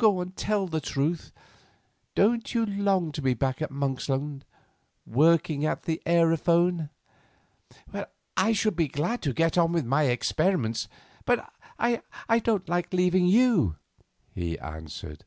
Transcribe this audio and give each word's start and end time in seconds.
Tell 0.00 0.66
the 0.66 0.80
truth. 0.80 1.30
Don't 2.16 2.52
you 2.56 2.66
long 2.66 3.12
to 3.12 3.22
be 3.22 3.34
back 3.34 3.62
at 3.62 3.70
Monksland, 3.70 4.42
working 5.06 5.64
at 5.64 5.82
that 5.84 6.04
aerophone?" 6.04 6.90
"I 8.36 8.52
should 8.52 8.74
be 8.74 8.88
glad 8.88 9.22
to 9.22 9.32
get 9.32 9.56
on 9.56 9.70
with 9.70 9.84
my 9.84 10.06
experiments, 10.08 10.88
but 11.24 11.48
I 11.78 12.02
don't 12.42 12.68
like 12.68 12.92
leaving 12.92 13.26
you," 13.26 13.76
he 14.34 14.58
answered. 14.58 15.22